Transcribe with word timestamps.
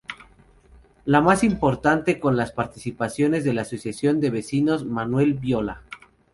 La 1.05 1.21
más 1.21 1.43
importante 1.43 2.13
y 2.13 2.19
con 2.19 2.35
más 2.35 2.51
participación 2.53 3.35
es 3.35 3.45
la 3.45 3.61
Asociación 3.61 4.19
de 4.19 4.31
Vecinos 4.31 4.83
"Manuel 4.83 5.35
Viola". 5.35 5.83